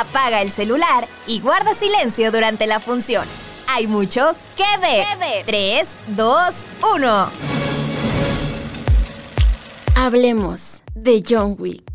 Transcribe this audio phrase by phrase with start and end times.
[0.00, 3.26] Apaga el celular y guarda silencio durante la función.
[3.68, 5.44] Hay mucho que ver.
[5.44, 7.30] 3, 2, 1.
[9.96, 11.89] Hablemos de John Wick.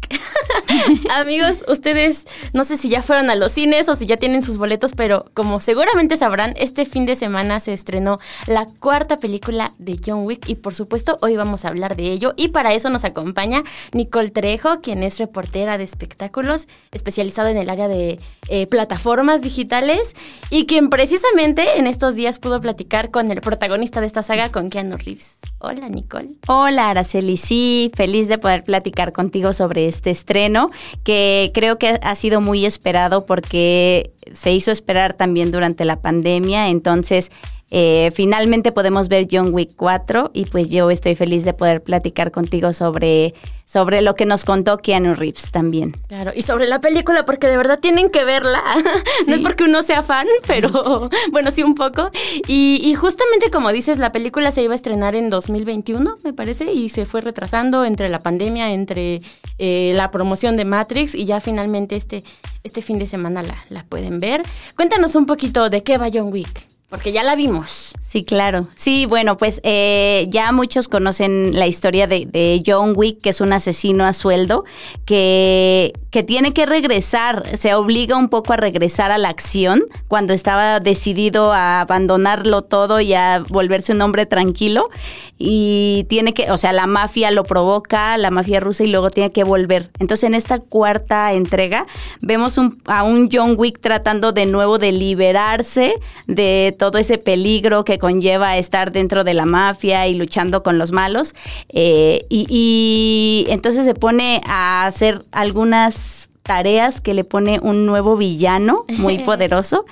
[1.10, 4.58] Amigos, ustedes no sé si ya fueron a los cines o si ya tienen sus
[4.58, 8.18] boletos, pero como seguramente sabrán, este fin de semana se estrenó
[8.48, 12.34] la cuarta película de John Wick y por supuesto hoy vamos a hablar de ello
[12.36, 17.70] y para eso nos acompaña Nicole Trejo, quien es reportera de espectáculos especializada en el
[17.70, 20.16] área de eh, plataformas digitales
[20.50, 24.70] y quien precisamente en estos días pudo platicar con el protagonista de esta saga, con
[24.70, 25.38] Keanu Reeves.
[25.68, 26.30] Hola Nicole.
[26.46, 30.70] Hola Araceli, sí, feliz de poder platicar contigo sobre este estreno
[31.04, 36.70] que creo que ha sido muy esperado porque se hizo esperar también durante la pandemia,
[36.70, 37.32] entonces
[37.72, 42.32] eh, finalmente podemos ver John Wick 4 y pues yo estoy feliz de poder platicar
[42.32, 43.34] contigo sobre,
[43.66, 45.94] sobre lo que nos contó Keanu Reeves también.
[46.08, 48.64] Claro, y sobre la película, porque de verdad tienen que verla.
[49.28, 52.12] no es porque uno sea fan, pero bueno, sí un poco.
[52.48, 56.72] Y, y, justamente como dices, la película se iba a estrenar en 2021, me parece,
[56.72, 59.22] y se fue retrasando entre la pandemia, entre
[59.58, 62.24] eh, la promoción de Matrix y ya finalmente este,
[62.64, 64.44] este fin de semana la, la pueden ver.
[64.76, 66.75] Cuéntanos un poquito de qué va John Wick.
[66.90, 67.96] Porque ya la vimos.
[68.00, 68.68] Sí, claro.
[68.76, 73.54] Sí, bueno, pues eh, ya muchos conocen la historia de, John Wick, que es un
[73.54, 74.66] asesino a sueldo,
[75.04, 80.34] que, que tiene que regresar, se obliga un poco a regresar a la acción cuando
[80.34, 84.90] estaba decidido a abandonarlo todo y a volverse un hombre tranquilo.
[85.38, 89.32] Y tiene que, o sea, la mafia lo provoca, la mafia rusa, y luego tiene
[89.32, 89.90] que volver.
[90.00, 91.88] Entonces, en esta cuarta entrega,
[92.22, 95.96] vemos un, a un John Wick tratando de nuevo de liberarse
[96.28, 100.92] de todo ese peligro que conlleva estar dentro de la mafia y luchando con los
[100.92, 101.34] malos.
[101.70, 108.16] Eh, y, y entonces se pone a hacer algunas tareas que le pone un nuevo
[108.16, 109.86] villano muy poderoso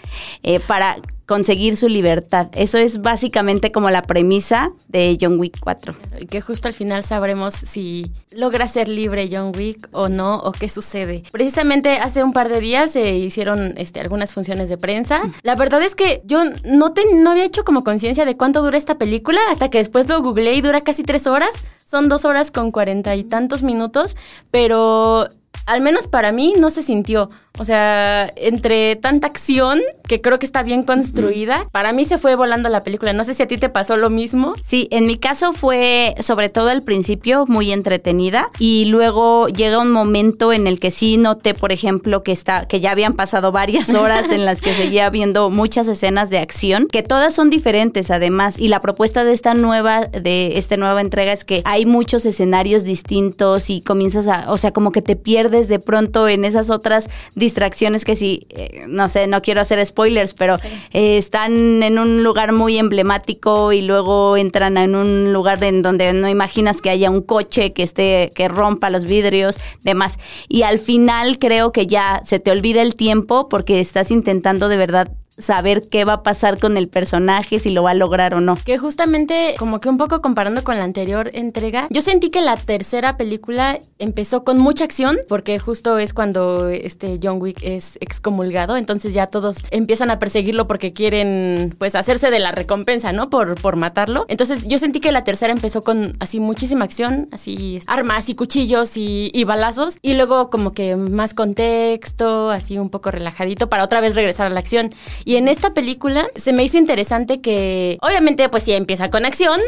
[0.44, 2.48] eh, para conseguir su libertad.
[2.54, 5.94] Eso es básicamente como la premisa de John Wick 4.
[6.20, 10.52] Y que justo al final sabremos si logra ser libre John Wick o no, o
[10.52, 11.24] qué sucede.
[11.32, 15.22] Precisamente hace un par de días se hicieron este, algunas funciones de prensa.
[15.44, 18.78] La verdad es que yo no, te, no había hecho como conciencia de cuánto dura
[18.78, 21.54] esta película hasta que después lo googleé y dura casi tres horas.
[21.86, 24.18] Son dos horas con cuarenta y tantos minutos,
[24.50, 25.28] pero
[25.66, 27.30] al menos para mí no se sintió.
[27.60, 32.34] O sea, entre tanta acción, que creo que está bien construida, para mí se fue
[32.34, 33.14] volando la película.
[33.14, 34.56] No sé si a ti te pasó lo mismo.
[34.64, 38.50] Sí, en mi caso fue, sobre todo al principio, muy entretenida.
[38.58, 42.80] Y luego llega un momento en el que sí noté, por ejemplo, que, está, que
[42.80, 47.04] ya habían pasado varias horas en las que seguía viendo muchas escenas de acción, que
[47.04, 48.58] todas son diferentes además.
[48.58, 52.84] Y la propuesta de esta nueva, de esta nueva entrega es que hay muchos escenarios
[52.84, 57.10] distintos y comienzas a, o sea, como que te pierdes de pronto en esas otras
[57.36, 60.58] distracciones que sí, eh, no sé, no quiero hacer spoilers, pero
[60.92, 66.14] eh, están en un lugar muy emblemático y luego entran en un lugar en donde
[66.14, 70.18] no imaginas que haya un coche que esté, que rompa los vidrios, demás.
[70.48, 74.78] Y al final creo que ya se te olvida el tiempo porque estás intentando de
[74.78, 78.42] verdad saber qué va a pasar con el personaje, si lo va a lograr o
[78.42, 78.58] no.
[78.64, 82.58] Que justamente, como que un poco comparando con la anterior entrega, yo sentí que la
[82.58, 88.78] tercera película empezó con mucha acción, porque justo es cuando este John Wick es excomulgado,
[88.78, 93.30] entonces ya todos empiezan a perseguirlo porque quieren, pues, hacerse de la recompensa, ¿no?
[93.30, 94.26] Por, por matarlo.
[94.28, 98.98] Entonces yo sentí que la tercera empezó con así muchísima acción, así armas y cuchillos
[98.98, 104.02] y, y balazos, y luego como que más contexto, así un poco relajadito, para otra
[104.02, 104.94] vez regresar a la acción.
[105.26, 109.60] Y en esta película se me hizo interesante que, obviamente, pues sí empieza con acción,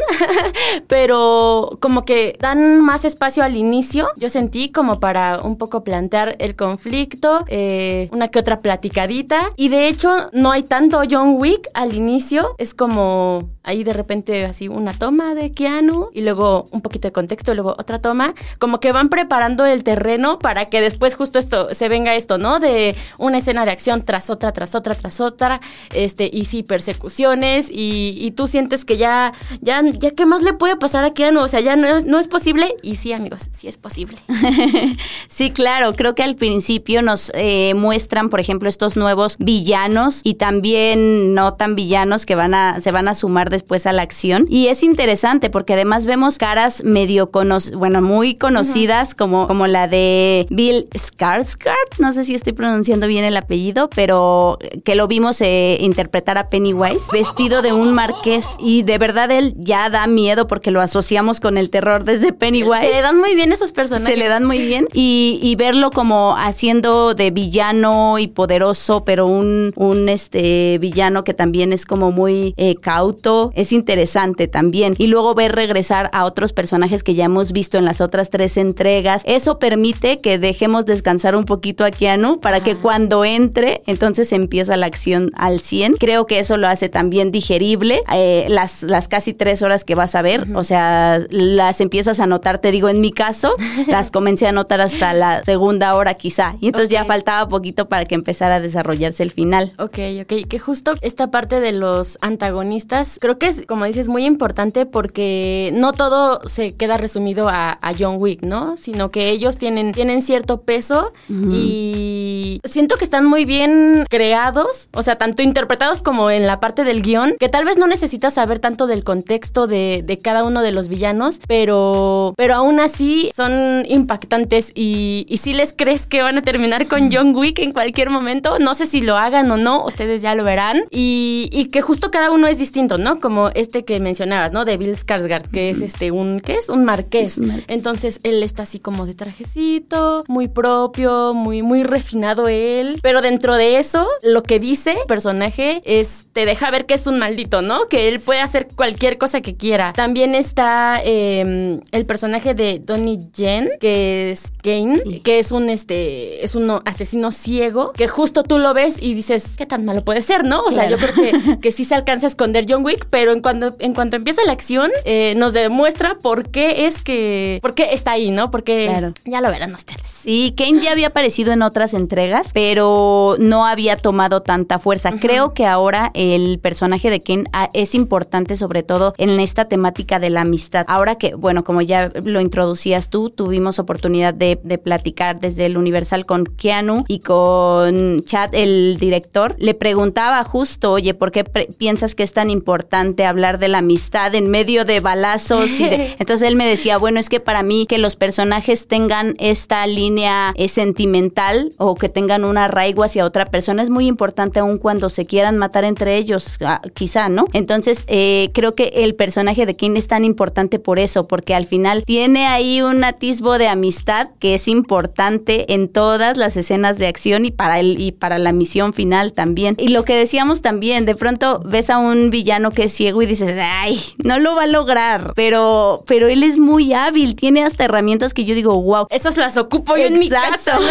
[0.88, 4.08] pero como que dan más espacio al inicio.
[4.16, 9.52] Yo sentí como para un poco plantear el conflicto, eh, una que otra platicadita.
[9.56, 12.54] Y de hecho, no hay tanto John Wick al inicio.
[12.58, 17.12] Es como ahí de repente así una toma de Keanu y luego un poquito de
[17.12, 18.34] contexto y luego otra toma.
[18.58, 22.60] Como que van preparando el terreno para que después justo esto se venga esto, ¿no?
[22.60, 25.45] De una escena de acción tras otra, tras otra, tras otra
[25.94, 30.52] este, y sí, persecuciones, y, y, tú sientes que ya, ya, ya, ¿qué más le
[30.52, 31.40] puede pasar a Keanu?
[31.40, 34.18] O sea, ya no es, no es posible, y sí, amigos, sí es posible.
[35.28, 40.34] sí, claro, creo que al principio nos eh, muestran, por ejemplo, estos nuevos villanos y
[40.34, 44.46] también no tan villanos que van a, se van a sumar después a la acción.
[44.48, 49.88] Y es interesante porque además vemos caras medio conocidas, bueno, muy conocidas, como, como la
[49.88, 55.35] de Bill Skarsgård, no sé si estoy pronunciando bien el apellido, pero que lo vimos
[55.40, 58.56] eh, interpretar a Pennywise, vestido de un marqués.
[58.58, 62.80] Y de verdad él ya da miedo porque lo asociamos con el terror desde Pennywise.
[62.80, 64.08] Se, le dan muy bien esos personajes.
[64.08, 64.88] Se le dan muy bien.
[64.92, 71.34] Y, y verlo como haciendo de villano y poderoso, pero un, un este villano que
[71.34, 74.94] también es como muy eh, cauto, es interesante también.
[74.98, 78.56] Y luego ver regresar a otros personajes que ya hemos visto en las otras tres
[78.56, 79.22] entregas.
[79.24, 84.76] Eso permite que dejemos descansar un poquito a Keanu para que cuando entre, entonces empieza
[84.76, 85.94] la acción al 100.
[85.94, 88.00] Creo que eso lo hace también digerible.
[88.12, 92.26] Eh, las, las casi tres horas que vas a ver, o sea, las empiezas a
[92.26, 93.54] notar, te digo, en mi caso,
[93.88, 96.54] las comencé a notar hasta la segunda hora quizá.
[96.60, 99.72] Y entonces ya faltaba poquito para que empezara a desarrollarse el final.
[99.78, 100.48] Ok, ok.
[100.48, 105.70] Que justo esta parte de los antagonistas, creo que es, como dices, muy importante porque
[105.74, 108.76] no todo se queda resumido a, John Wick, ¿no?
[108.76, 115.02] Sino que ellos tienen, tienen cierto peso y siento que están muy bien creados, o
[115.02, 118.58] sea, tanto interpretados como en la parte del guion, que tal vez no necesitas saber
[118.58, 123.84] tanto del contexto de, de cada uno de los villanos, pero, pero aún así son
[123.88, 128.10] impactantes y, y si les crees que van a terminar con John Wick en cualquier
[128.10, 131.80] momento, no sé si lo hagan o no, ustedes ya lo verán, y, y que
[131.80, 133.20] justo cada uno es distinto, ¿no?
[133.20, 134.64] Como este que mencionabas, ¿no?
[134.64, 136.68] De Bill Skarsgård, que es este un, ¿qué es?
[136.68, 137.40] Un marqués.
[137.68, 143.54] Entonces él está así como de trajecito, muy propio, muy, muy refinado él, pero dentro
[143.54, 147.88] de eso, lo que dice personaje es, te deja ver que es un maldito, ¿no?
[147.88, 149.92] Que él puede hacer cualquier cosa que quiera.
[149.92, 156.44] También está em, el personaje de Donnie Yen, que es Kane, que es un, este,
[156.44, 160.22] es un asesino ciego, que justo tú lo ves y dices, ¿qué tan malo puede
[160.22, 160.62] ser, no?
[160.62, 163.40] O sea, yo creo que, que sí se alcanza a esconder John Wick, pero en
[163.40, 167.90] cuanto, en cuanto empieza la acción, eh, nos demuestra por qué es que, por qué
[167.92, 168.50] está ahí, ¿no?
[168.50, 170.06] Porque ya lo verán ustedes.
[170.22, 174.95] Sí, Kane ya había aparecido en otras entregas, pero no había tomado tanta fuerza.
[175.20, 180.18] Creo que ahora el personaje de Kane ah, es importante, sobre todo en esta temática
[180.18, 180.84] de la amistad.
[180.88, 185.76] Ahora que, bueno, como ya lo introducías tú, tuvimos oportunidad de, de platicar desde el
[185.76, 189.54] Universal con Keanu y con Chad, el director.
[189.58, 194.34] Le preguntaba justo, oye, ¿por qué piensas que es tan importante hablar de la amistad
[194.34, 195.80] en medio de balazos?
[195.80, 195.84] Y
[196.18, 200.52] Entonces él me decía, bueno, es que para mí que los personajes tengan esta línea
[200.56, 205.08] eh, sentimental o que tengan un arraigo hacia otra persona es muy importante aun cuando
[205.08, 207.46] se quieran matar entre ellos, ah, quizá, ¿no?
[207.52, 211.66] Entonces eh, creo que el personaje de Kane es tan importante por eso, porque al
[211.66, 217.08] final tiene ahí un atisbo de amistad que es importante en todas las escenas de
[217.08, 219.74] acción y para el, y para la misión final también.
[219.76, 223.26] Y lo que decíamos también, de pronto ves a un villano que es ciego y
[223.26, 227.86] dices, ay, no lo va a lograr, pero, pero él es muy hábil, tiene hasta
[227.86, 229.08] herramientas que yo digo, wow.
[229.10, 230.78] Esas las ocupo yo en mi casa.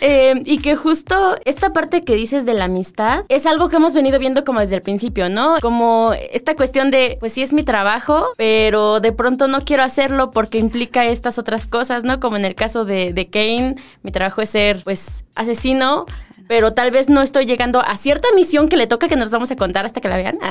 [0.00, 3.94] Eh, y que justo esta parte que dices de la amistad es algo que hemos
[3.94, 5.58] venido viendo como desde el principio, ¿no?
[5.60, 10.30] Como esta cuestión de, pues sí es mi trabajo, pero de pronto no quiero hacerlo
[10.30, 12.20] porque implica estas otras cosas, ¿no?
[12.20, 16.06] Como en el caso de, de Kane, mi trabajo es ser, pues, asesino,
[16.52, 19.50] pero tal vez no estoy llegando a cierta misión que le toca que nos vamos
[19.50, 20.38] a contar hasta que la vean.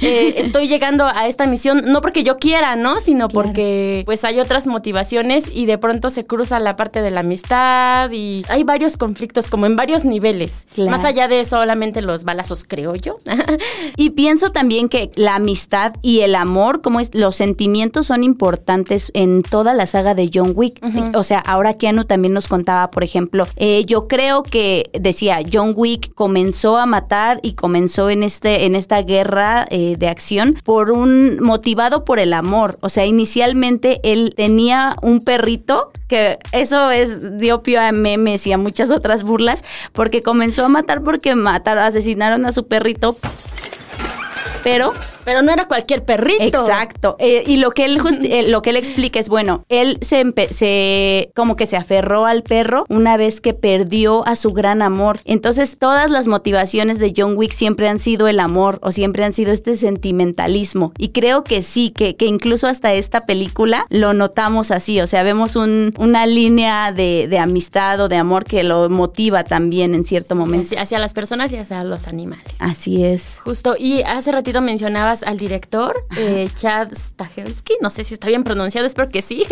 [0.00, 3.00] Eh, estoy llegando a esta misión no porque yo quiera, ¿no?
[3.00, 7.20] Sino porque pues hay otras motivaciones y de pronto se cruza la parte de la
[7.20, 10.66] amistad y hay varios conflictos como en varios niveles.
[10.76, 13.18] Más allá de solamente los balazos, creo yo.
[13.96, 19.10] y pienso también que la amistad y el amor, como es, los sentimientos son importantes
[19.14, 20.80] en toda la saga de John Wick.
[21.14, 25.72] O sea, ahora Keanu también nos contaba, por ejemplo, eh, yo creo que decía John
[25.76, 30.90] Wick comenzó a matar y comenzó en este en esta guerra eh, de acción por
[30.90, 32.78] un motivado por el amor.
[32.80, 38.52] O sea, inicialmente él tenía un perrito que eso es dio pie a memes y
[38.52, 43.16] a muchas otras burlas porque comenzó a matar porque mataron, asesinaron a su perrito.
[44.64, 44.92] Pero
[45.28, 46.42] Pero no era cualquier perrito.
[46.42, 47.16] Exacto.
[47.18, 51.32] Eh, y lo que él eh, lo que él explica es, bueno, él se, se
[51.34, 55.20] como que se aferró al perro una vez que perdió a su gran amor.
[55.26, 59.34] Entonces, todas las motivaciones de John Wick siempre han sido el amor o siempre han
[59.34, 60.94] sido este sentimentalismo.
[60.96, 64.98] Y creo que sí, que, que incluso hasta esta película lo notamos así.
[65.02, 69.44] O sea, vemos un, una línea de, de amistad o de amor que lo motiva
[69.44, 70.74] también en cierto momento.
[70.78, 72.46] Hacia las personas y hacia los animales.
[72.60, 73.40] Así es.
[73.44, 73.74] Justo.
[73.78, 78.86] Y hace ratito mencionabas al director, eh, Chad Stahelski, no sé si está bien pronunciado,
[78.86, 79.44] espero que sí,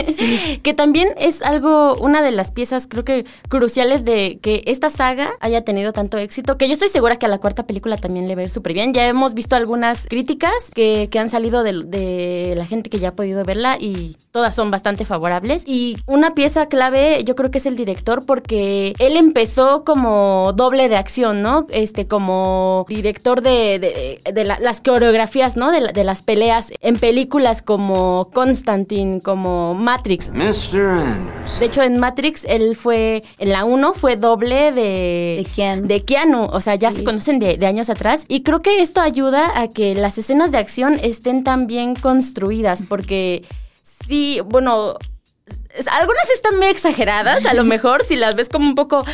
[0.62, 5.32] que también es algo, una de las piezas creo que cruciales de que esta saga
[5.40, 8.34] haya tenido tanto éxito, que yo estoy segura que a la cuarta película también le
[8.34, 8.92] va a ir súper bien.
[8.92, 13.08] Ya hemos visto algunas críticas que, que han salido de, de la gente que ya
[13.08, 15.62] ha podido verla y todas son bastante favorables.
[15.66, 20.88] Y una pieza clave yo creo que es el director porque él empezó como doble
[20.88, 21.66] de acción, ¿no?
[21.70, 25.70] Este, como director de, de, las coreografías, ¿no?
[25.70, 30.30] De, las peleas en películas como Constantine, como Matrix.
[31.58, 35.86] De hecho, en Matrix él fue, en la 1 fue doble de, de, Keanu.
[35.86, 36.42] de Keanu.
[36.44, 38.24] O sea, ya se conocen de, de años atrás.
[38.28, 42.82] Y creo que esto ayuda a que las escenas de acción estén tan bien construidas
[42.88, 43.44] porque
[44.06, 44.94] sí, bueno,
[45.90, 49.04] algunas están muy exageradas, a lo mejor, si las ves como un poco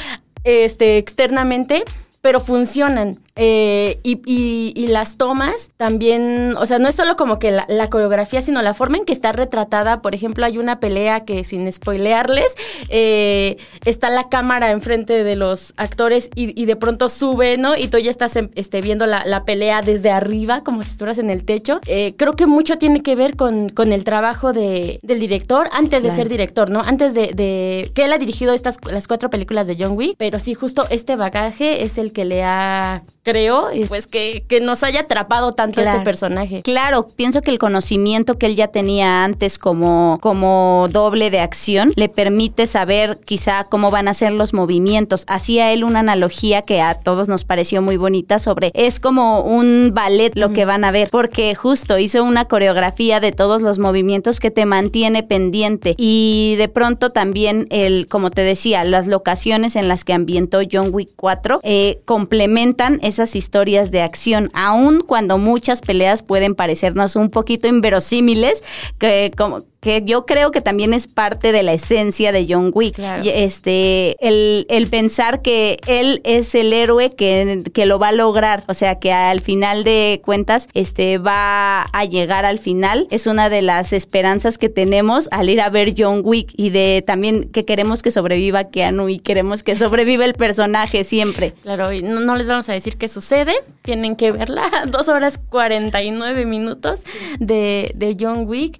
[0.44, 1.84] este, externamente,
[2.22, 3.18] pero funcionan.
[3.34, 8.60] Eh, y, las tomas también, o sea, no es solo como que la, coreografía, sino
[8.60, 10.02] la forma en que está retratada.
[10.02, 12.52] Por ejemplo, hay una pelea que, sin spoilearles,
[12.90, 17.74] eh, está la cámara enfrente de los actores y, de pronto sube, ¿no?
[17.74, 21.30] Y tú ya estás em, este, viendo la, pelea desde arriba, como si estuvieras en
[21.30, 21.80] el techo.
[21.86, 26.02] Eh, creo que mucho tiene que ver con, con el trabajo de, del director antes
[26.02, 26.80] de ser director, ¿no?
[26.80, 30.38] Antes de, de, que él ha dirigido estas las cuatro películas de John Wick, pero
[30.38, 34.82] sí, justo este bagaje es el que le ha creo, y pues que, que nos
[34.82, 36.62] haya atrapado tanto este personaje.
[36.62, 41.92] Claro, pienso que el conocimiento que él ya tenía antes como, como doble de acción
[41.94, 45.24] le permite saber quizá cómo van a ser los movimientos.
[45.28, 49.92] Hacía él una analogía que a todos nos pareció muy bonita sobre es como un
[49.94, 54.40] ballet lo que van a ver, porque justo hizo una coreografía de todos los movimientos
[54.40, 59.86] que te mantiene pendiente y de pronto también el, como te decía, las locaciones en
[59.86, 65.80] las que ambientó John Wick 4 eh, complementan esas historias de acción, aun cuando muchas
[65.80, 68.62] peleas pueden parecernos un poquito inverosímiles,
[68.98, 73.00] que como que yo creo que también es parte de la esencia de John Wick.
[73.24, 78.62] Este, el, el, pensar que él es el héroe que, que, lo va a lograr,
[78.68, 83.48] o sea, que al final de cuentas este, va a llegar al final, es una
[83.48, 87.64] de las esperanzas que tenemos al ir a ver John Wick y de también que
[87.64, 91.54] queremos que sobreviva Keanu y queremos que sobreviva el personaje siempre.
[91.60, 96.46] Claro, y no, les vamos a decir qué sucede, tienen que verla, dos horas 49
[96.46, 97.00] minutos
[97.40, 98.78] de, de John Wick.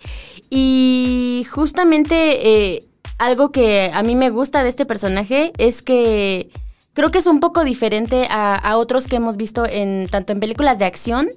[0.54, 2.85] Y justamente eh,
[3.16, 6.50] algo que a mí me gusta de este personaje es que
[6.92, 10.78] creo que es un poco diferente a, otros que hemos visto en tanto en películas
[10.78, 11.30] de acción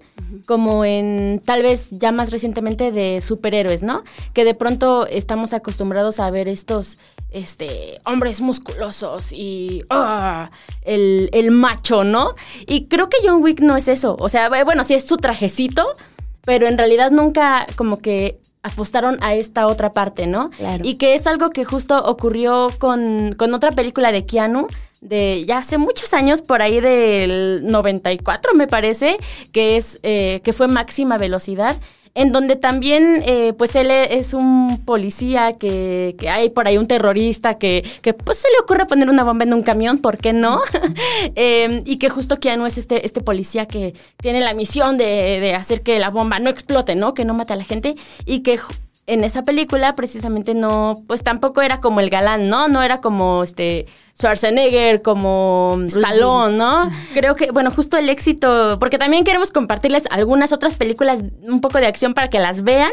[0.48, 4.04] como en tal vez ya más recientemente de superhéroes, ¿no?
[4.34, 11.52] Que de pronto estamos acostumbrados a ver estos este, hombres musculosos y ah, el, el
[11.52, 12.36] macho, ¿no?
[12.68, 14.18] Y creo que John Wick no es eso.
[14.20, 15.88] O sea, bueno, sí es su trajecito,
[16.42, 20.50] pero en realidad nunca como que apostaron a esta otra parte, ¿no?
[20.50, 20.84] Claro.
[20.84, 24.68] Y que es algo que justo ocurrió con, con otra película de Keanu,
[25.02, 29.18] de ya hace muchos años, por ahí del 94 me parece,
[29.52, 31.78] que, es, eh, que fue Máxima Velocidad,
[32.16, 36.88] en donde también, eh, pues él es un policía, que, que, hay por ahí un
[36.88, 40.34] terrorista que, que, pues se le ocurre poner una bomba en un camión, ¿por qué
[40.34, 40.62] no?
[41.36, 45.54] Em, y que justo Keanu es este, este policía que tiene la misión de, de
[45.54, 47.14] hacer que la bomba no explote, ¿no?
[47.14, 47.96] Que no mate a la gente
[48.26, 48.60] y que
[49.08, 52.68] en esa película precisamente no, pues tampoco era como el galán, ¿no?
[52.68, 53.86] No era como este
[54.18, 56.90] Schwarzenegger, como Stallone, ¿no?
[57.14, 61.78] Creo que, bueno, justo el éxito, porque también queremos compartirles algunas otras películas un poco
[61.80, 62.92] de acción para que las vean.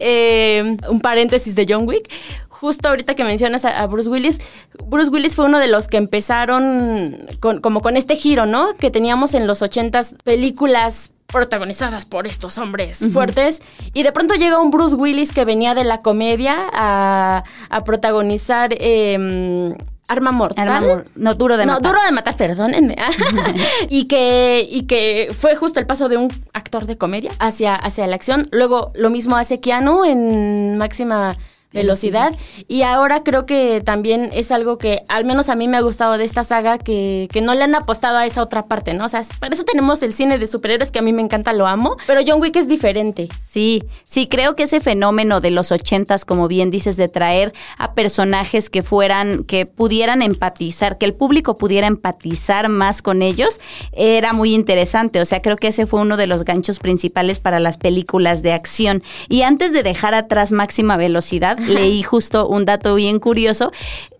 [0.00, 2.10] Eh, un paréntesis de John Wick.
[2.48, 4.40] Justo ahorita que mencionas a, Bruce Willis,
[4.86, 8.74] Bruce Willis fue uno de los que empezaron con, como con este giro, ¿no?
[8.76, 13.60] Que teníamos en los ochentas películas protagonizadas por estos hombres fuertes.
[13.92, 17.44] Y de pronto llega un Bruce Willis que venía de la comedia a,
[17.84, 19.74] protagonizar em,
[20.06, 21.04] Arma Mortal.
[21.16, 21.82] no, duro de matar.
[21.82, 22.96] No, duro de matar, perdónenme.
[23.90, 28.06] y, que, y que fue justo el paso de un actor de comedia hacia, hacia
[28.06, 28.48] la acción.
[28.52, 31.36] Luego, lo mismo hace Keanu en Máxima
[31.74, 32.34] velocidad.
[32.68, 36.16] Y ahora creo que también es algo que al menos a mí me ha gustado
[36.16, 39.04] de esta saga, que, que no le han apostado a esa otra parte, ¿no?
[39.04, 41.66] O sea, para eso tenemos el cine de superhéroes que a mí me encanta, lo
[41.66, 43.28] amo, pero John Wick es diferente.
[43.42, 47.94] Sí, sí, creo que ese fenómeno de los ochentas, como bien dices, de traer a
[47.94, 53.60] personajes que fueran, que pudieran empatizar, que el público pudiera empatizar más con ellos,
[53.92, 55.20] era muy interesante.
[55.20, 58.52] O sea, creo que ese fue uno de los ganchos principales para las películas de
[58.52, 59.02] acción.
[59.28, 63.72] Y antes de dejar atrás máxima velocidad, leí justo un dato bien curioso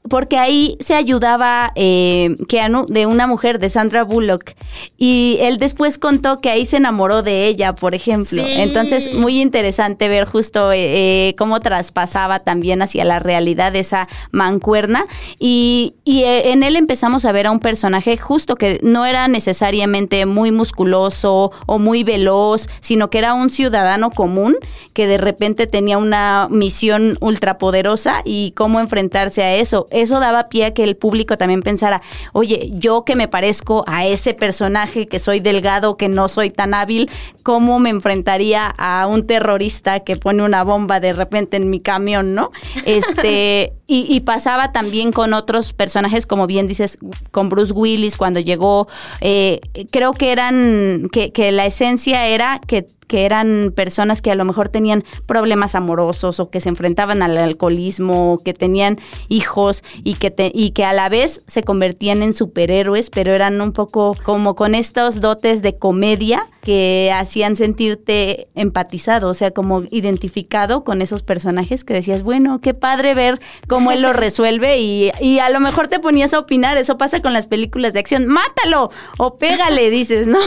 [0.08, 4.52] porque ahí se ayudaba eh, Keanu de una mujer, de Sandra Bullock,
[4.98, 8.42] y él después contó que ahí se enamoró de ella, por ejemplo.
[8.46, 15.04] Entonces, muy interesante ver justo eh, eh, cómo traspasaba también hacia la realidad esa mancuerna,
[15.38, 19.26] y, y eh, en él empezamos a ver a un personaje justo que no era
[19.28, 24.56] necesariamente muy musculoso o muy veloz, sino que era un ciudadano común
[24.92, 30.66] que de repente tenía una misión ultrapoderosa y cómo enfrentarse a eso eso daba pie
[30.66, 35.18] a que el público también pensara, oye, yo que me parezco a ese personaje, que
[35.18, 37.10] soy delgado, que no soy tan hábil,
[37.42, 42.34] ¿cómo me enfrentaría a un terrorista que pone una bomba de repente en mi camión,
[42.34, 42.50] no?
[42.84, 46.98] Este, y, pasaba también con otros personajes, como bien dices,
[47.30, 48.86] con Bruce Willis cuando llegó,
[49.20, 49.60] eh,
[49.90, 54.44] creo que eran, que, que la esencia era que que eran personas que a lo
[54.44, 60.30] mejor tenían problemas amorosos o que se enfrentaban al alcoholismo, que tenían hijos y que,
[60.30, 64.54] te, y que a la vez se convertían en superhéroes, pero eran un poco como
[64.54, 71.22] con estos dotes de comedia que hacían sentirte empatizado, o sea, como identificado con esos
[71.22, 75.60] personajes que decías, bueno, qué padre ver cómo él lo resuelve y, y a lo
[75.60, 79.90] mejor te ponías a opinar, eso pasa con las películas de acción, mátalo o pégale,
[79.90, 80.38] dices, ¿no?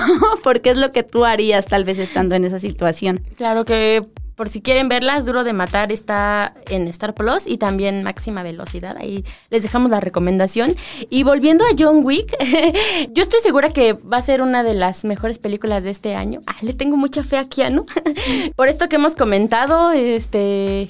[0.43, 3.21] Porque es lo que tú harías tal vez estando en esa situación.
[3.37, 4.03] Claro que
[4.37, 8.95] por si quieren verlas, Duro de Matar está en Star Plus y también Máxima Velocidad.
[8.99, 10.75] Ahí les dejamos la recomendación.
[11.09, 12.37] Y volviendo a John Wick,
[13.13, 16.41] yo estoy segura que va a ser una de las mejores películas de este año.
[16.45, 17.87] Ah, le tengo mucha fe a Keanu.
[18.55, 20.89] por esto que hemos comentado, este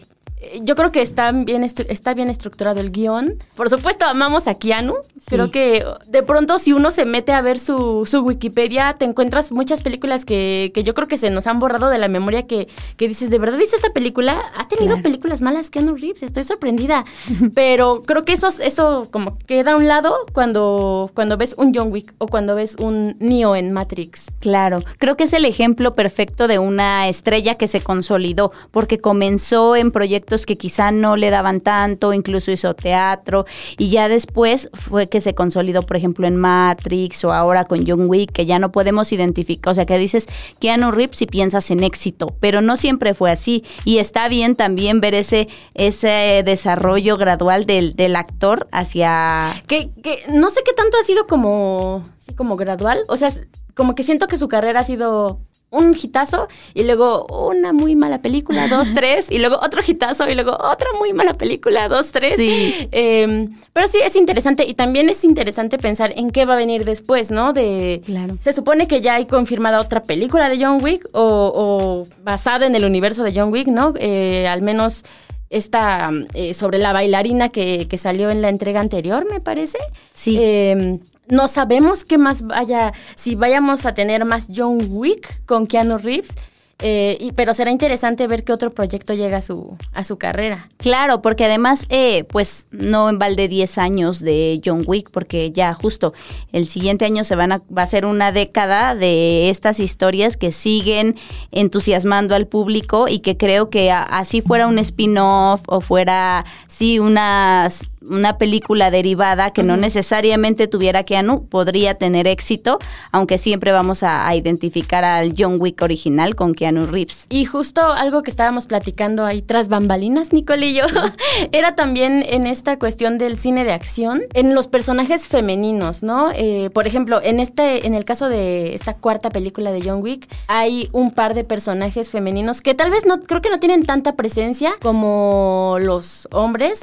[0.61, 3.35] yo creo que está bien, está bien estructurado el guion.
[3.55, 4.95] Por supuesto, amamos a Keanu.
[5.25, 9.51] Creo que de pronto, si uno se mete a ver su, su Wikipedia, te encuentras
[9.51, 12.67] muchas películas que, que, yo creo que se nos han borrado de la memoria que,
[12.97, 14.43] que dices, ¿de verdad hizo esta película?
[14.55, 17.03] Ha tenido películas malas Keanu Reeves, estoy sorprendida.
[17.55, 21.91] Pero creo que eso, eso como queda a un lado cuando, cuando ves un John
[21.91, 24.27] Wick o cuando ves un Neo en Matrix.
[24.39, 29.75] Claro, creo que es el ejemplo perfecto de una estrella que se consolidó, porque comenzó
[29.75, 33.45] en proyectos que quizá no le daban tanto, incluso hizo teatro
[33.77, 38.09] y ya después fue que se consolidó, por ejemplo, en Matrix o ahora con John
[38.09, 40.27] Wick, que ya no podemos identificar, o sea, que dices
[40.59, 44.99] Keanu Reeves y piensas en éxito, pero no siempre fue así y está bien también
[44.99, 49.63] ver ese, ese desarrollo gradual del, del actor hacia...
[49.67, 52.03] Que, que no sé qué tanto ha sido como,
[52.35, 53.31] como gradual, o sea,
[53.75, 58.21] como que siento que su carrera ha sido un hitazo y luego una muy mala
[58.21, 62.35] película, dos, tres, y luego otro hitazo y luego otra muy mala película, dos, tres.
[62.37, 62.73] Sí.
[62.91, 66.85] Em, pero sí es interesante y también es interesante pensar en qué va a venir
[66.85, 67.53] después, ¿no?
[67.53, 68.37] De, claro.
[68.41, 72.85] Se supone que ya hay confirmada otra película de John Wick o, basada en el
[72.85, 73.93] universo de John Wick, ¿no?
[73.99, 75.03] Eh, al menos
[75.49, 79.77] esta eh, sobre la bailarina que, que, salió en la entrega anterior, me parece.
[80.13, 80.35] Sí.
[80.37, 80.99] Eh,
[81.29, 86.33] no sabemos qué más vaya, si vayamos a tener más John Wick con Keanu Reeves.
[86.79, 90.69] Eh, y, pero será interesante ver qué otro proyecto llega a su, a su carrera.
[90.77, 95.73] Claro, porque además, eh, pues no en balde 10 años de John Wick, porque ya
[95.73, 96.13] justo
[96.51, 100.51] el siguiente año se van a, va a ser una década de estas historias que
[100.51, 101.15] siguen
[101.51, 107.89] entusiasmando al público y que creo que así fuera un spin-off o fuera, sí, unas
[108.01, 112.79] una película derivada que no necesariamente tuviera Keanu, podría tener éxito,
[113.11, 117.25] aunque siempre vamos a, identificar al John Wick original con Keanu Reeves.
[117.29, 120.85] Y justo algo que estábamos platicando ahí tras bambalinas, Nicole y yo,
[121.51, 126.29] era también en esta cuestión del cine de acción, en los personajes femeninos, ¿no?
[126.35, 130.27] Eh, por ejemplo, en este, en el caso de esta cuarta película de John Wick,
[130.47, 134.15] hay un par de personajes femeninos que tal vez no, creo que no tienen tanta
[134.15, 136.81] presencia como los hombres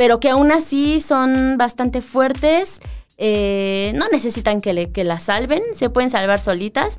[0.00, 2.80] pero que aún así son bastante fuertes.
[3.18, 6.96] Eh, no necesitan que, le, que las salven, se pueden salvar solitas.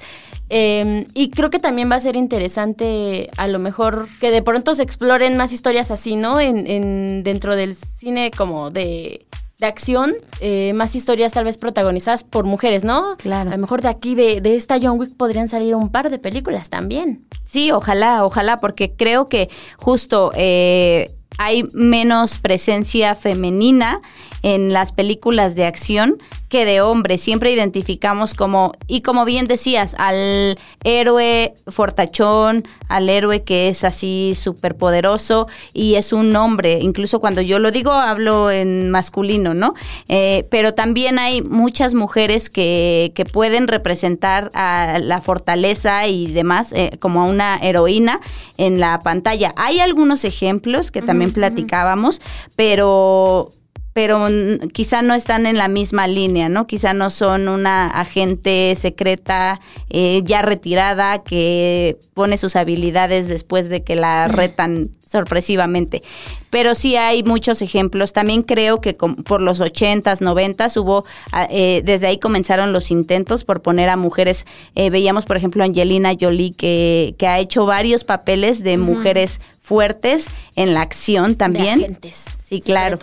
[0.50, 4.76] Em, y creo que también va a ser interesante, a lo mejor, que de pronto
[4.76, 6.40] se exploren más historias así, ¿no?
[6.40, 9.26] En, dentro del cine como de,
[9.62, 13.18] acción, eh, más historias tal vez protagonizadas por mujeres, ¿no?
[13.18, 13.50] Claro.
[13.50, 16.20] A lo mejor de aquí, de, de esta John Wick, podrían salir un par de
[16.20, 17.26] películas también.
[17.46, 20.32] Sí, ojalá, ojalá, porque creo que justo...
[20.36, 21.10] Eh,
[21.44, 24.02] hay menos presencia femenina
[24.44, 26.22] en las películas de acción
[26.52, 27.18] que de hombre.
[27.18, 34.34] Siempre identificamos como, y como bien decías, al héroe fortachón, al héroe que es así
[34.36, 36.80] súper poderoso y es un hombre.
[36.82, 39.74] Incluso cuando yo lo digo, hablo en masculino, ¿no?
[40.10, 46.74] Eh, pero también hay muchas mujeres que, que, pueden representar a la fortaleza y demás
[46.74, 48.20] eh, como a una heroína
[48.58, 49.54] en la pantalla.
[49.56, 52.20] Hay algunos ejemplos que también platicábamos,
[52.58, 53.52] pero
[53.94, 54.28] pero
[54.74, 56.68] quizá no están en la misma línea, ¿no?
[56.68, 63.84] Quizá no son una agente secreta eh, ya retirada que pone sus habilidades después de
[63.84, 66.02] que la retan sorpresivamente.
[66.50, 68.14] Pero sí hay muchos ejemplos.
[68.14, 73.44] También creo que por los 80s, 90s hubo, ah, eh, desde ahí comenzaron los intentos
[73.44, 74.46] por poner a mujeres.
[74.76, 80.28] Eh, veíamos, por ejemplo, Angelina Jolie, que, que ha hecho varios papeles de mujeres fuertes
[80.58, 81.80] en la acción también.
[81.80, 83.00] De agentes, sí, claro.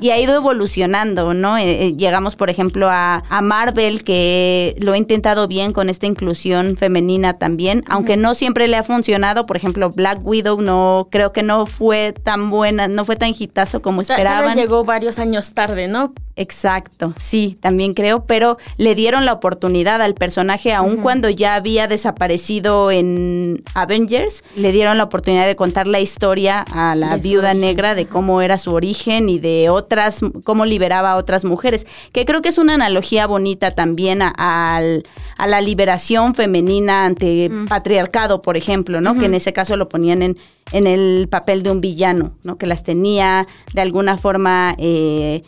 [0.00, 1.56] Y ha ido evolucionando, ¿no?
[1.56, 6.76] Eh, llegamos, por ejemplo, a, a, Marvel, que lo ha intentado bien con esta inclusión
[6.76, 9.46] femenina también, aunque no siempre le ha funcionado.
[9.46, 13.80] Por ejemplo, Black Widow no creo que no fue tan buena, no fue tan hitazo
[13.80, 14.48] como esperaban.
[14.48, 16.12] Tal llegó varios años tarde, ¿no?
[16.36, 21.88] Exacto, sí, también creo, pero le dieron la oportunidad al personaje, aun cuando ya había
[21.88, 27.94] desaparecido en Avengers, le dieron la oportunidad de contar la historia a la viuda negra
[27.94, 32.40] de cómo era su origen y de otras, cómo liberaba a otras mujeres, que creo
[32.40, 39.00] que es una analogía bonita también a, a, la liberación femenina ante patriarcado, por ejemplo,
[39.00, 39.18] ¿no?
[39.18, 40.38] Que en ese caso lo ponían en,
[40.72, 42.56] en el papel de un villano, ¿no?
[42.56, 44.74] Que las tenía de alguna forma...
[44.78, 45.42] Eh,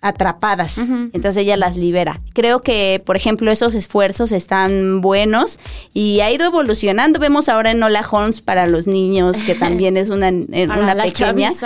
[0.00, 0.78] atrapadas.
[0.78, 2.20] Entonces ella las libera.
[2.32, 5.58] Creo que, por ejemplo, esos esfuerzos están buenos
[5.92, 7.18] y ha ido evolucionando.
[7.18, 11.50] Vemos ahora en Hola Holmes para los niños, que también es una, eh, una pequeña.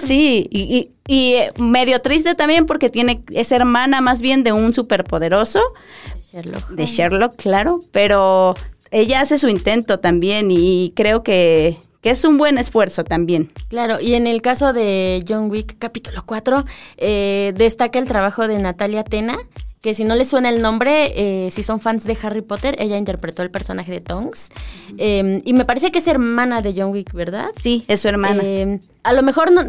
[0.00, 4.74] Sí, y, y, eh, medio triste también porque tiene, es hermana más bien de un
[4.74, 5.60] superpoderoso.
[6.30, 6.68] Sherlock.
[6.68, 7.80] De Sherlock, claro.
[7.90, 8.54] Pero
[8.90, 13.50] ella hace su intento también y creo que que es un buen esfuerzo también.
[13.68, 16.64] Claro, y en el caso de John Wick capítulo 4,
[16.96, 19.36] eh, destaca el trabajo de Natalia Tena,
[19.82, 22.96] que si no les suena el nombre, eh, si son fans de Harry Potter, ella
[22.98, 24.48] interpretó el personaje de Tonks.
[24.96, 27.50] Em, y me parece que es hermana de John Wick, ¿verdad?
[27.60, 28.42] Sí, es su hermana.
[29.08, 29.62] A lo mejor no,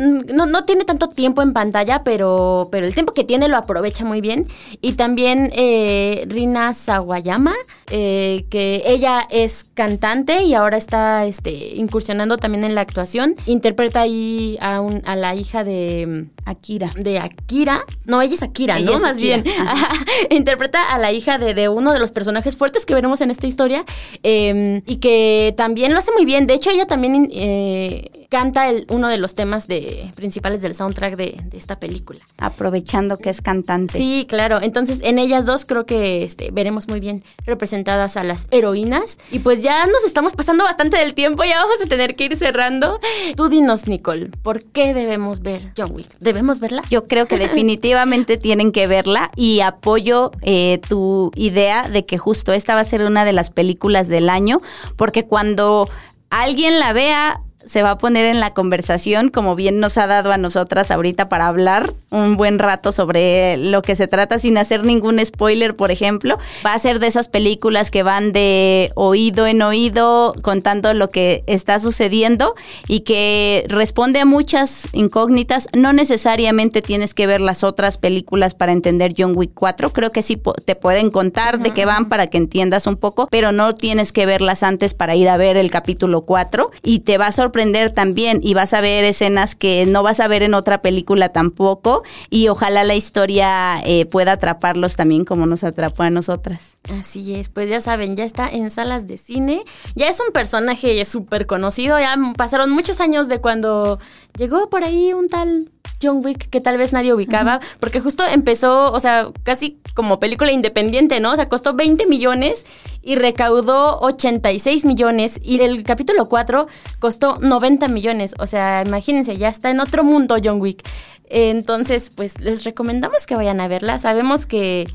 [0.45, 4.19] no, tiene tanto tiempo en pantalla, pero, pero el tiempo que tiene lo aprovecha muy
[4.19, 4.49] bien.
[4.82, 7.54] Y también eh, Rina Sawayama,
[7.89, 13.38] eh, que ella es cantante y ahora está este, incursionando también en la actuación.
[13.45, 16.91] Interpreta ahí a, un, a la hija de Akira.
[16.97, 17.86] De Akira.
[18.04, 18.99] No, ella es Akira, ¿no?
[18.99, 19.45] Más bien.
[20.30, 23.86] Interpreta a la hija de, uno de los personajes fuertes que veremos en esta historia
[24.21, 26.45] em, y que también lo hace muy bien.
[26.45, 31.15] De hecho, ella también eh, canta el, uno de los temas de, principales del soundtrack
[31.15, 32.19] de, esta película.
[32.37, 33.97] Aprovechando que es cantante.
[33.97, 34.61] Sí, claro.
[34.61, 39.17] Entonces, en ellas dos creo que este, veremos muy bien representadas a las heroínas.
[39.31, 42.35] Y pues ya nos estamos pasando bastante del tiempo, ya vamos a tener que ir
[42.35, 42.99] cerrando.
[43.35, 46.09] Tú dinos, Nicole, ¿por qué debemos ver John Wick?
[46.19, 46.83] ¿Debemos verla?
[46.89, 52.53] Yo creo que definitivamente tienen que verla y apoyo eh, tu idea de que justo
[52.53, 54.59] esta va a ser una de las películas del año,
[54.95, 55.89] porque cuando
[56.29, 60.32] alguien la vea se va a poner en la conversación, como bien nos ha dado
[60.32, 64.84] a nosotras ahorita para hablar un buen rato sobre lo que se trata sin hacer
[64.84, 66.39] ningún spoiler, por ejemplo.
[66.65, 71.43] Va a ser de esas películas que van de oído en oído contando lo que
[71.45, 72.55] está sucediendo
[72.88, 75.67] y que responde a muchas incógnitas.
[75.71, 79.93] No necesariamente tienes que ver las otras películas para entender John Wick 4.
[79.93, 83.51] Creo que sí te pueden contar de qué van para que entiendas un poco, pero
[83.51, 87.27] no tienes que verlas antes para ir a ver el capítulo 4 y te va
[87.27, 87.59] a sorprender
[87.93, 92.04] también y vas a ver escenas que no vas a ver en otra película tampoco
[92.30, 96.78] y ojalá la historia eh, pueda atraparlos también como nos atrapó a nosotras.
[96.97, 99.62] Así es, pues ya saben, ya está en salas de cine,
[99.95, 103.99] ya es un personaje súper conocido, ya pasaron muchos años de cuando
[104.38, 105.69] llegó por ahí un tal
[106.02, 110.52] John Wick que tal vez nadie ubicaba, porque justo empezó, o sea, casi como película
[110.52, 111.34] independiente, ¿no?
[111.34, 112.65] O sea, costó 20 millones
[113.02, 116.67] y recaudó 86 millones y el capítulo 4
[116.99, 118.34] costó 90 millones.
[118.39, 120.88] O sea, imagínense, ya está en otro mundo John Wick.
[121.25, 123.99] Entonces, pues les recomendamos que vayan a verla.
[123.99, 124.88] Sabemos que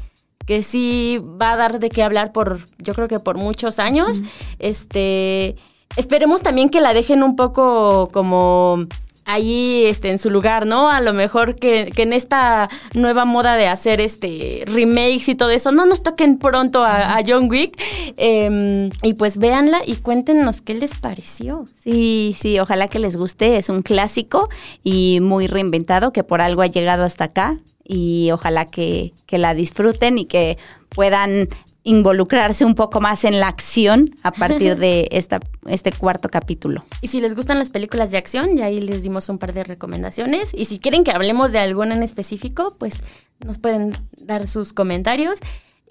[0.46, 4.22] que sí va a dar de qué hablar por, yo creo que por muchos años.
[4.58, 5.56] Este,
[5.96, 8.86] esperemos también que la dejen un poco como
[9.24, 10.90] ahí este, en su lugar, ¿no?
[10.90, 15.72] A lo mejor que, en esta nueva moda de hacer este remakes y todo eso,
[15.72, 17.80] no nos toquen pronto a, John Wick.
[18.16, 21.64] Em, y pues véanla y cuéntenos qué les pareció.
[21.78, 23.56] Sí, sí, ojalá que les guste.
[23.56, 24.48] Es un clásico
[24.82, 27.56] y muy reinventado que por algo ha llegado hasta acá.
[27.84, 31.48] Y ojalá que, que la disfruten y que puedan
[31.84, 36.84] involucrarse un poco más en la acción a partir de esta, este cuarto capítulo.
[37.02, 39.64] Y si les gustan las películas de acción, ya ahí les dimos un par de
[39.64, 40.52] recomendaciones.
[40.54, 43.04] Y si quieren que hablemos de alguna en específico, pues
[43.44, 45.38] nos pueden dar sus comentarios.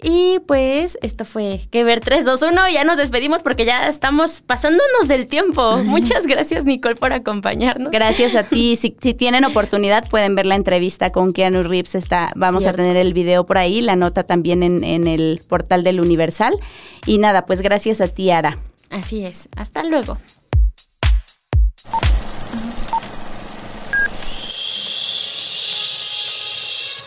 [0.06, 2.60] Y pues esto fue Que ver 3, 2, 1.
[2.74, 5.78] Ya nos despedimos porque ya estamos pasándonos del tiempo.
[5.84, 7.90] Muchas gracias, Nicole, por acompañarnos.
[7.90, 8.76] Gracias a ti.
[8.84, 11.94] Si, tienen oportunidad, pueden ver la entrevista con Keanu Reeves.
[11.94, 15.84] Está, vamos a tener el video por ahí, la nota también en, en el portal
[15.84, 16.58] del Universal.
[17.06, 18.58] Y nada, pues gracias a ti, Ara.
[18.90, 19.48] Así es.
[19.56, 20.18] Hasta luego.